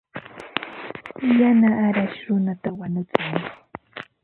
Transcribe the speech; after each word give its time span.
Yana 1.39 1.69
arash 1.85 2.17
runata 2.27 2.69
wañutsin. 2.79 3.35